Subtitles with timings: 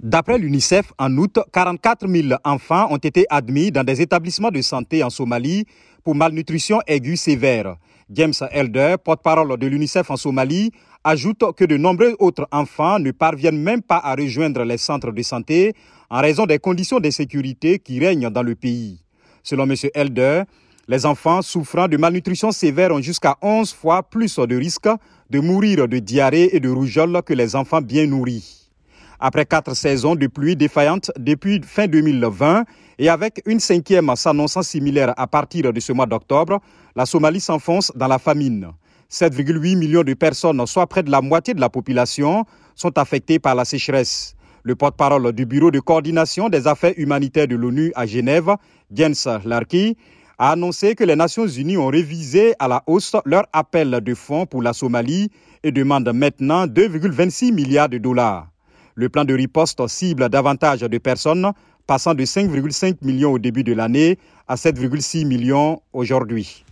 [0.00, 5.02] D'après l'UNICEF, en août, 44 000 enfants ont été admis dans des établissements de santé
[5.02, 5.64] en Somalie
[6.04, 7.76] pour malnutrition aiguë sévère.
[8.08, 10.70] James Elder, porte-parole de l'UNICEF en Somalie,
[11.02, 15.22] ajoute que de nombreux autres enfants ne parviennent même pas à rejoindre les centres de
[15.22, 15.74] santé
[16.10, 19.00] en raison des conditions d'insécurité qui règnent dans le pays.
[19.42, 19.74] Selon M.
[19.94, 20.44] Elder,
[20.86, 24.88] les enfants souffrant de malnutrition sévère ont jusqu'à 11 fois plus de risques
[25.28, 28.67] de mourir de diarrhée et de rougeole que les enfants bien nourris.
[29.20, 32.64] Après quatre saisons de pluie défaillantes depuis fin 2020
[33.00, 36.60] et avec une cinquième s'annonçant similaire à partir de ce mois d'octobre,
[36.94, 38.70] la Somalie s'enfonce dans la famine.
[39.10, 42.44] 7,8 millions de personnes, soit près de la moitié de la population,
[42.76, 44.36] sont affectées par la sécheresse.
[44.62, 48.54] Le porte-parole du Bureau de coordination des affaires humanitaires de l'ONU à Genève,
[48.94, 49.96] Jens Larky,
[50.38, 54.46] a annoncé que les Nations Unies ont révisé à la hausse leur appel de fonds
[54.46, 55.32] pour la Somalie
[55.64, 58.46] et demandent maintenant 2,26 milliards de dollars.
[59.00, 61.52] Le plan de riposte cible davantage de personnes,
[61.86, 64.18] passant de 5,5 millions au début de l'année
[64.48, 66.64] à 7,6 millions aujourd'hui.